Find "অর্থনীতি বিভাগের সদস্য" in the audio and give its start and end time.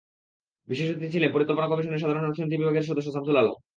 2.27-3.09